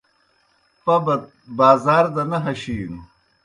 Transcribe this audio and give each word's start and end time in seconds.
پَبَت 0.83 1.23
بازار 1.57 2.05
دہ 2.15 2.23
نہ 2.29 2.37
ہشِینوْ۔ 2.45 3.01